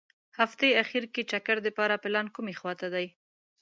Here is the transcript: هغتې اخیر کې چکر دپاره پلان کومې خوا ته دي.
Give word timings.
هغتې 0.39 0.69
اخیر 0.83 1.03
کې 1.13 1.21
چکر 1.31 1.57
دپاره 1.67 2.01
پلان 2.03 2.27
کومې 2.35 2.53
خوا 2.59 2.73
ته 2.81 2.87
دي. 2.93 3.07